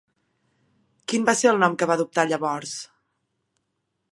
Quin 1.13 1.27
va 1.29 1.35
ser 1.41 1.49
el 1.51 1.61
nom 1.65 1.75
que 1.81 1.89
va 1.91 1.99
adoptar 1.99 2.25
llavors? 2.31 2.75